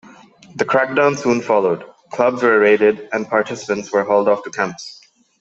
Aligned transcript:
The 0.55 0.65
crackdown 0.65 1.15
soon 1.15 1.41
followed: 1.41 1.83
clubs 2.11 2.41
were 2.41 2.57
raided, 2.57 3.07
and 3.13 3.29
participants 3.29 3.91
were 3.91 4.03
hauled 4.03 4.27
off 4.27 4.43
to 4.45 4.49
camps. 4.49 4.99